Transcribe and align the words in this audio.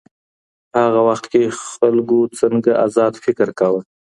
په 0.71 0.77
هغه 0.85 1.01
وخت 1.09 1.25
کي 1.31 1.43
خلګو 1.71 2.21
څنګه 2.39 2.71
ازاد 2.85 3.13
فکر 3.25 3.47
کاوه؟ 3.59 3.81